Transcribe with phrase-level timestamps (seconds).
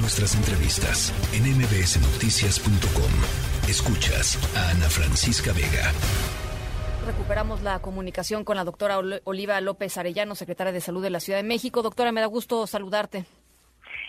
[0.00, 3.10] Nuestras entrevistas en mbsnoticias.com.
[3.68, 5.90] Escuchas a Ana Francisca Vega.
[7.04, 11.40] Recuperamos la comunicación con la doctora Oliva López Arellano, secretaria de Salud de la Ciudad
[11.40, 11.82] de México.
[11.82, 13.24] Doctora, me da gusto saludarte.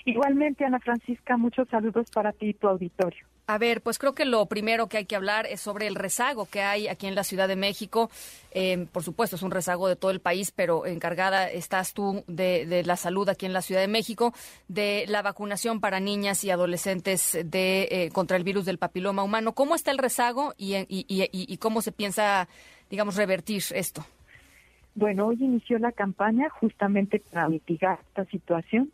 [0.06, 3.26] Igualmente, Ana Francisca, muchos saludos para ti y tu auditorio.
[3.50, 6.46] A ver, pues creo que lo primero que hay que hablar es sobre el rezago
[6.46, 8.12] que hay aquí en la Ciudad de México.
[8.52, 12.84] Eh, por supuesto, es un rezago de todo el país, pero encargada estás tú de,
[12.86, 14.36] la salud aquí en la Ciudad de México,
[14.68, 19.54] de la vacunación para niñas y adolescentes de eh, contra el virus del papiloma humano.
[19.54, 22.48] ¿Cómo está el rezago y, y cómo se piensa,
[22.92, 24.06] digamos, revertir esto?
[24.94, 28.92] Bueno, hoy inició la campaña justamente para mitigar esta situación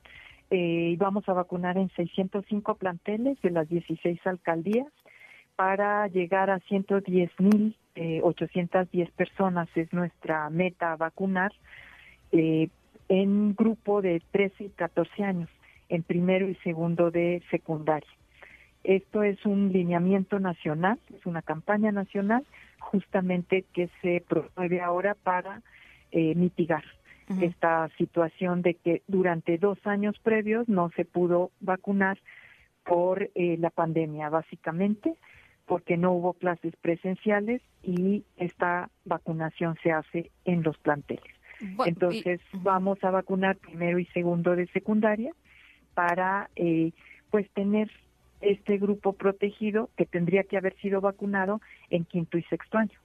[0.52, 4.88] eh, vamos a vacunar en 605 planteles de las 16 alcaldías
[5.56, 11.54] para llegar a 110.810 eh, personas es nuestra meta vacunar
[12.32, 12.70] eh,
[13.08, 15.50] en grupo de 13 y 14 años,
[15.90, 18.10] en primero y segundo de secundaria.
[18.84, 22.46] Esto es un lineamiento nacional, es una campaña nacional
[22.80, 25.62] justamente que se promueve ahora para
[26.12, 26.84] eh, mitigar
[27.42, 32.20] esta situación de que durante dos años previos no se pudo vacunar
[32.84, 35.16] por eh, la pandemia, básicamente,
[35.66, 41.34] porque no hubo clases presenciales y esta vacunación se hace en los planteles.
[41.86, 45.32] Entonces vamos a vacunar primero y segundo de secundaria
[45.94, 46.92] para eh,
[47.32, 47.90] pues tener
[48.42, 53.00] este grupo protegido que tendría que haber sido vacunado en quinto y sexto año.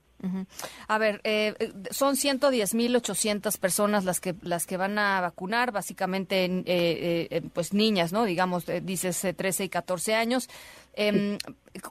[0.88, 1.54] A ver, eh,
[1.90, 8.12] son 110.800 personas las que las que van a vacunar, básicamente eh, eh, pues niñas,
[8.12, 8.24] ¿no?
[8.24, 10.48] Digamos, dices 13 y 14 años.
[10.94, 11.38] Em,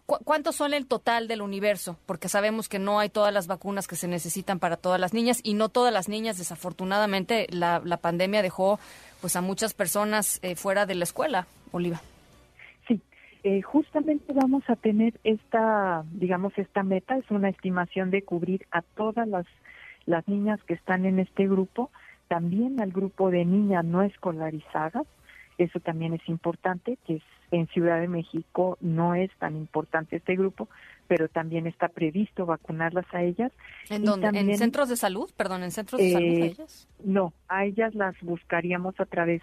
[0.05, 1.97] ¿Cuántos son el total del universo?
[2.05, 5.39] Porque sabemos que no hay todas las vacunas que se necesitan para todas las niñas
[5.41, 8.79] y no todas las niñas, desafortunadamente, la, la pandemia dejó
[9.21, 12.01] pues a muchas personas fuera de la escuela, Oliva.
[13.43, 18.81] Eh, justamente vamos a tener esta, digamos, esta meta, es una estimación de cubrir a
[18.81, 19.45] todas las,
[20.05, 21.89] las niñas que están en este grupo,
[22.27, 25.07] también al grupo de niñas no escolarizadas,
[25.57, 30.35] eso también es importante, que es, en Ciudad de México no es tan importante este
[30.35, 30.69] grupo,
[31.07, 33.51] pero también está previsto vacunarlas a ellas.
[33.89, 34.27] ¿En dónde?
[34.27, 35.29] ¿En centros de salud?
[35.35, 36.87] Perdón, ¿en centros de salud a eh, ellas?
[37.03, 39.41] No, a ellas las buscaríamos a través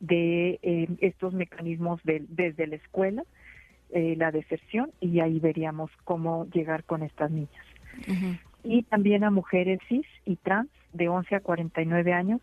[0.00, 3.24] de eh, estos mecanismos desde la escuela,
[3.90, 7.64] eh, la deserción, y ahí veríamos cómo llegar con estas niñas.
[8.62, 12.40] Y también a mujeres cis y trans de 11 a 49 años,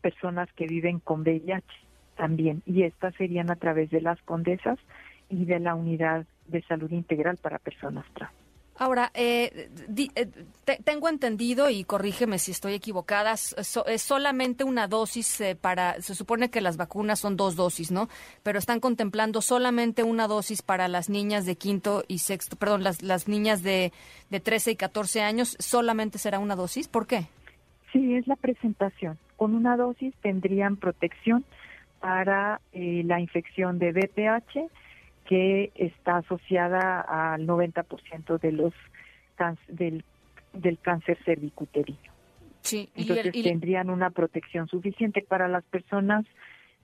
[0.00, 1.64] personas que viven con VIH
[2.16, 4.78] también, y estas serían a través de las condesas
[5.28, 8.45] y de la unidad de salud integral para personas trans.
[8.78, 9.70] Ahora, eh,
[10.14, 10.28] eh
[10.84, 16.50] tengo entendido, y corrígeme si estoy equivocada, es solamente una dosis eh, para, se supone
[16.50, 18.08] que las vacunas son dos dosis, ¿no?
[18.42, 23.02] Pero están contemplando solamente una dosis para las niñas de quinto y sexto, perdón, las,
[23.02, 23.92] las niñas de,
[24.30, 26.88] de 13 y 14 años, solamente será una dosis.
[26.88, 27.26] ¿Por qué?
[27.92, 29.18] Sí, es la presentación.
[29.36, 31.44] Con una dosis tendrían protección
[32.00, 34.70] para eh, la infección de BPH,
[35.28, 38.72] que está asociada al 90% de los
[39.68, 40.04] del,
[40.52, 41.98] del cáncer cervicuterino.
[42.62, 46.24] Sí, Entonces tendrían una protección suficiente para las personas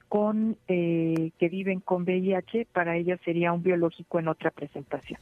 [0.08, 5.18] con eh, que viven con VIH, para ellas sería un biológico en otra presentación.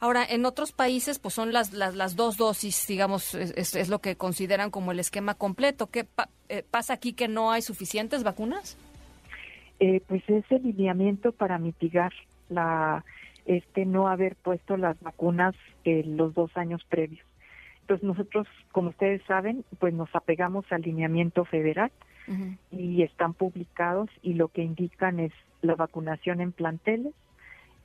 [0.00, 4.00] Ahora, en otros países, pues son las, las, las dos dosis, digamos, es, es, lo
[4.00, 5.88] que consideran como el esquema completo.
[5.88, 6.06] ¿Qué
[6.48, 8.76] eh, pasa aquí que no hay suficientes vacunas?
[9.80, 12.12] Eh, pues es el lineamiento para mitigar
[12.48, 13.04] la
[13.46, 15.54] este no haber puesto las vacunas
[15.84, 17.26] los dos años previos.
[17.82, 21.90] Entonces nosotros, como ustedes saben, pues nos apegamos al lineamiento federal
[22.70, 27.12] y están publicados y lo que indican es la vacunación en planteles,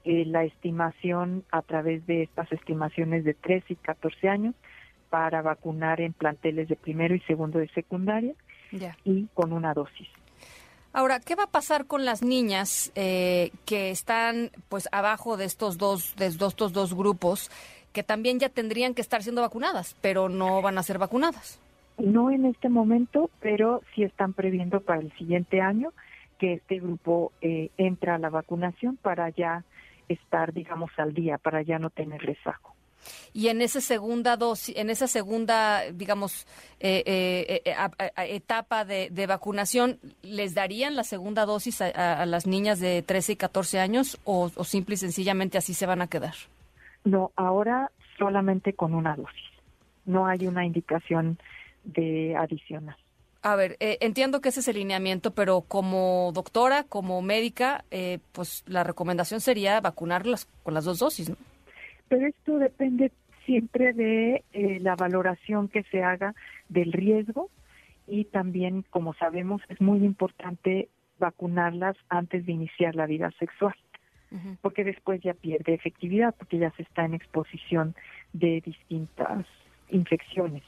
[0.06, 4.56] eh, la estimación a través de estas estimaciones de 3 y 14 años
[5.10, 8.34] para vacunar en planteles de primero y segundo de secundaria
[9.04, 10.08] y con una dosis.
[10.92, 15.78] Ahora, ¿qué va a pasar con las niñas eh, que están pues abajo de estos
[15.78, 17.52] dos, de estos dos grupos
[17.94, 21.62] que también ya tendrían que estar siendo vacunadas, pero no van a ser vacunadas?
[21.98, 25.94] No en este momento, pero sí están previendo para el siguiente año
[26.40, 29.63] que este grupo eh, entra a la vacunación para ya
[30.08, 32.79] estar, digamos, al día, para ya no tener rezago
[33.34, 36.48] y en esa segunda dosis, en esa segunda, digamos,
[36.80, 43.01] eh, eh, eh, etapa de, vacunación, ¿les darían la segunda dosis a, las niñas de
[43.01, 46.36] 13 y 14 años o, simple y sencillamente así se van a quedar?
[47.04, 49.50] No, ahora solamente con una dosis.
[50.06, 51.38] No hay una indicación
[51.84, 52.98] de adicional.
[53.42, 58.19] A ver, eh, entiendo que ese es el lineamiento, pero como doctora, como médica, eh,
[58.34, 61.38] pues la recomendación sería vacunarlas con las dos dosis, ¿no?
[62.10, 63.12] Pero esto depende
[63.46, 66.36] siempre de eh, la valoración que se haga
[66.68, 67.50] del riesgo
[68.08, 70.90] y también, como sabemos, es muy importante
[71.20, 73.76] vacunarlas antes de iniciar la vida sexual,
[74.62, 77.96] porque después ya pierde efectividad, porque ya se está en exposición
[78.34, 79.46] de distintas
[79.90, 80.64] infecciones.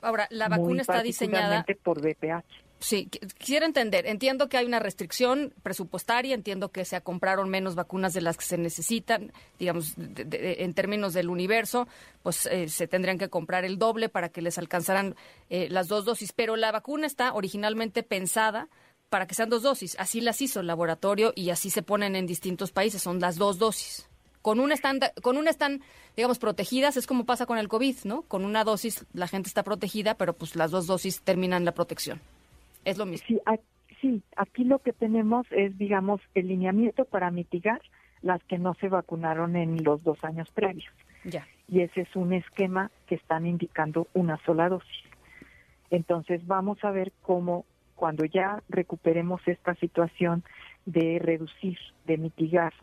[0.00, 2.65] Ahora, la vacuna está diseñada por VPH.
[2.78, 3.08] Sí,
[3.38, 4.06] quisiera entender.
[4.06, 8.44] Entiendo que hay una restricción presupuestaria, entiendo que se compraron menos vacunas de las que
[8.44, 11.88] se necesitan, digamos, en términos del universo,
[12.22, 15.16] pues eh, se tendrían que comprar el doble para que les alcanzaran
[15.48, 16.32] eh, las dos dosis.
[16.32, 18.68] Pero la vacuna está originalmente pensada
[19.08, 19.96] para que sean dos dosis.
[19.98, 23.00] Así las hizo el laboratorio y así se ponen en distintos países.
[23.02, 24.06] Son las dos dosis.
[24.42, 25.82] Con una están, con una están,
[26.14, 28.22] digamos, protegidas, es como pasa con el COVID, ¿no?
[28.22, 32.20] Con una dosis la gente está protegida, pero pues las dos dosis terminan la protección.
[32.86, 33.26] Es lo mismo.
[34.00, 37.80] Sí, aquí lo que tenemos es, digamos, el lineamiento para mitigar
[38.22, 40.92] las que no se vacunaron en los dos años previos.
[41.24, 41.46] Ya.
[41.68, 45.04] Y ese es un esquema que están indicando una sola dosis.
[45.90, 47.64] Entonces vamos a ver cómo
[47.96, 50.44] cuando ya recuperemos esta situación
[50.84, 52.74] de reducir, de mitigar,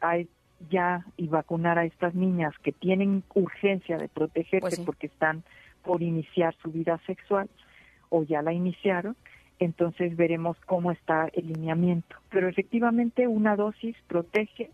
[0.00, 0.28] hay
[0.70, 5.44] ya y vacunar a estas niñas que tienen urgencia de protegerse pues porque están
[5.84, 7.48] por iniciar su vida sexual
[8.08, 9.16] o ya la iniciaron,
[9.58, 12.16] entonces veremos cómo está el lineamiento.
[12.30, 14.70] Pero efectivamente una dosis protege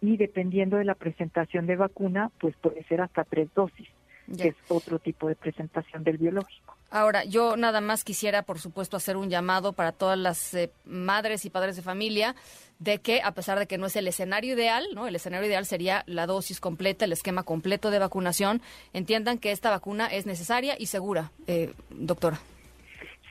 [0.00, 3.88] y dependiendo de la presentación de vacuna, pues puede ser hasta tres dosis,
[4.36, 6.76] que es otro tipo de presentación del biológico.
[6.90, 11.46] Ahora, yo nada más quisiera, por supuesto, hacer un llamado para todas las eh, madres
[11.46, 12.34] y padres de familia
[12.80, 15.06] de que, a pesar de que no es el escenario ideal, ¿no?
[15.06, 18.60] El escenario ideal sería la dosis completa, el esquema completo de vacunación,
[18.92, 22.40] entiendan que esta vacuna es necesaria y segura, eh, doctora.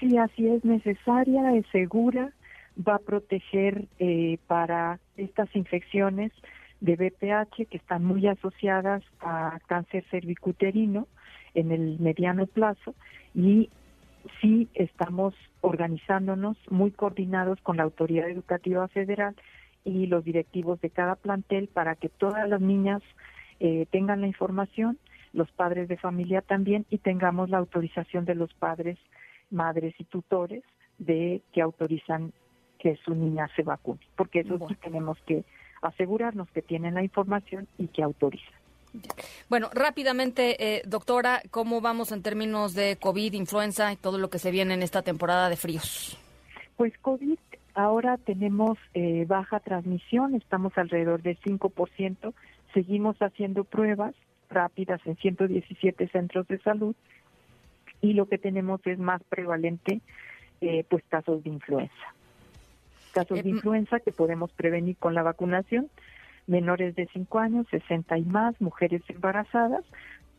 [0.01, 2.33] Sí, así es necesaria, es segura,
[2.75, 6.31] va a proteger eh, para estas infecciones
[6.79, 11.07] de BPH que están muy asociadas a cáncer cervicuterino
[11.53, 12.95] en el mediano plazo.
[13.35, 13.69] Y
[14.41, 19.35] sí estamos organizándonos muy coordinados con la Autoridad Educativa Federal
[19.85, 23.03] y los directivos de cada plantel para que todas las niñas
[23.59, 24.97] eh, tengan la información,
[25.31, 28.97] los padres de familia también y tengamos la autorización de los padres,
[29.51, 30.63] madres y tutores
[30.97, 32.33] de que autorizan
[32.79, 35.43] que su niña se vacune, porque eso sí tenemos que
[35.81, 38.61] asegurarnos que tienen la información y que autorizan.
[39.49, 44.39] Bueno, rápidamente, eh, doctora, ¿cómo vamos en términos de COVID, influenza y todo lo que
[44.39, 46.17] se viene en esta temporada de fríos?
[46.75, 47.37] Pues COVID,
[47.73, 52.33] ahora tenemos eh, baja transmisión, estamos alrededor del 5%,
[52.73, 54.13] seguimos haciendo pruebas
[54.49, 56.95] rápidas en 117 centros de salud
[58.01, 60.01] y lo que tenemos es más prevalente,
[60.61, 62.15] eh, pues casos de influenza.
[63.13, 65.89] Casos de influenza que podemos prevenir con la vacunación
[66.47, 69.85] menores de 5 años, 60 y más, mujeres embarazadas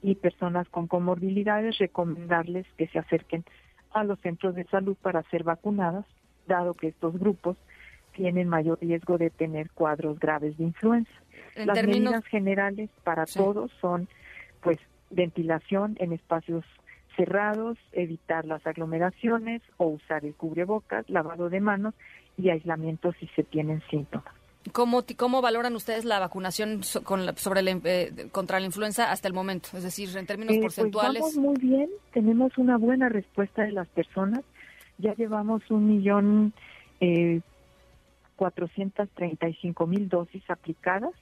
[0.03, 3.44] y personas con comorbilidades, recomendarles que se acerquen
[3.93, 6.05] a los centros de salud para ser vacunadas,
[6.47, 7.56] dado que estos grupos
[8.12, 11.12] tienen mayor riesgo de tener cuadros graves de influenza.
[11.56, 14.08] Las medidas generales para todos son,
[14.61, 14.79] pues,
[15.11, 16.65] ventilación en espacios
[17.17, 21.94] cerrados, evitar las aglomeraciones o usar el cubrebocas, lavado de manos
[22.37, 24.32] y aislamiento si se tienen síntomas.
[24.70, 29.70] ¿Cómo, ¿Cómo valoran ustedes la vacunación sobre eh, contra la influenza hasta el momento?
[29.75, 31.20] Es decir, en términos eh, pues porcentuales.
[31.20, 34.43] vamos muy bien, tenemos una buena respuesta de las personas.
[34.98, 36.53] Ya llevamos un millón
[37.01, 37.41] eh,
[38.37, 41.13] cuatrocientos treinta y cinco mil dosis aplicadas,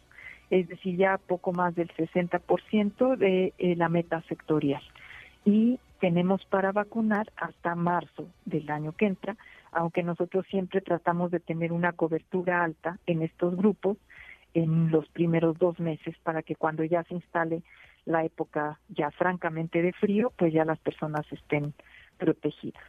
[0.50, 4.82] es decir, ya poco más del 60% de eh, la meta sectorial.
[5.44, 9.36] Y tenemos para vacunar hasta marzo del año que entra
[9.72, 13.96] aunque nosotros siempre tratamos de tener una cobertura alta en estos grupos
[14.54, 17.62] en los primeros dos meses para que cuando ya se instale
[18.04, 21.72] la época ya francamente de frío, pues ya las personas estén
[22.18, 22.82] protegidas.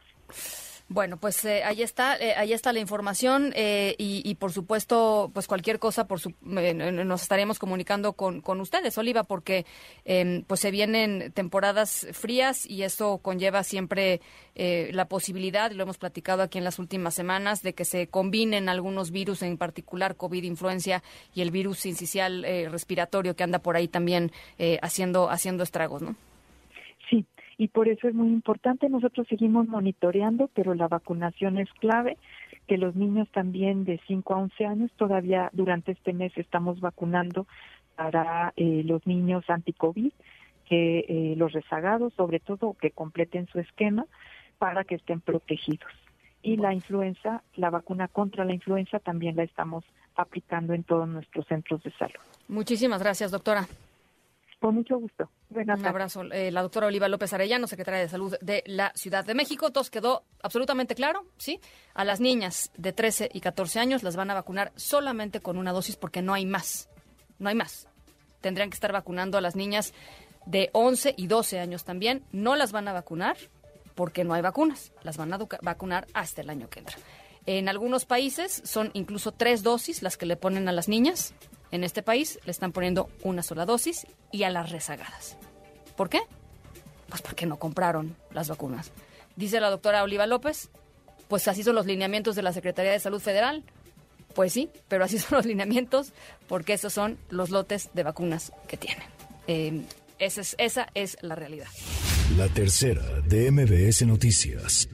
[0.92, 5.46] Bueno, pues eh, ahí está, eh, ahí está la información eh, y, por supuesto, pues
[5.46, 9.64] cualquier cosa, por su, nos estaremos comunicando con, con ustedes, Oliva, porque
[10.04, 14.20] em, pues se vienen temporadas frías y eso conlleva siempre
[14.54, 19.10] la posibilidad, lo hemos platicado aquí en las últimas semanas, de que se combinen algunos
[19.10, 21.02] virus, en particular COVID, influencia
[21.34, 24.30] y el virus sincicial respiratorio que anda por ahí también
[24.82, 26.16] haciendo haciendo estragos, ¿no?
[27.58, 28.88] Y por eso es muy importante.
[28.88, 32.16] Nosotros seguimos monitoreando, pero la vacunación es clave,
[32.66, 37.46] que los niños también de 5 a 11 años, todavía durante este mes estamos vacunando
[37.96, 40.12] para eh, los niños anti-COVID,
[40.68, 44.06] que eh, los rezagados, sobre todo, que completen su esquema
[44.58, 45.90] para que estén protegidos.
[46.42, 49.84] Y la influenza, la vacuna contra la influenza también la estamos
[50.16, 52.20] aplicando en todos nuestros centros de salud.
[52.48, 53.66] Muchísimas gracias, doctora.
[54.62, 55.28] Con mucho gusto.
[55.50, 56.22] Un abrazo.
[56.30, 59.72] Eh, la doctora Oliva López Arellano, secretaria de Salud de la Ciudad de México.
[59.72, 61.58] Todo quedó absolutamente claro, ¿sí?
[61.94, 65.72] A las niñas de 13 y 14 años las van a vacunar solamente con una
[65.72, 66.88] dosis porque no hay más.
[67.40, 67.88] No hay más.
[68.40, 69.94] Tendrían que estar vacunando a las niñas
[70.46, 72.22] de 11 y 12 años también.
[72.30, 73.36] No las van a vacunar
[73.96, 74.92] porque no hay vacunas.
[75.02, 76.98] Las van a vacunar hasta el año que entra.
[77.46, 81.34] En algunos países son incluso tres dosis las que le ponen a las niñas
[81.72, 85.36] en este país le están poniendo una sola dosis y a las rezagadas.
[85.96, 86.20] ¿Por qué?
[87.08, 88.92] Pues porque no compraron las vacunas.
[89.36, 90.68] Dice la doctora Oliva López,
[91.28, 93.64] pues así son los lineamientos de la Secretaría de Salud Federal.
[94.34, 96.12] Pues sí, pero así son los lineamientos
[96.46, 99.86] porque esos son los lotes de vacunas que tienen.
[100.18, 101.66] Es, esa es la realidad.
[102.36, 104.88] La tercera de MBS Noticias.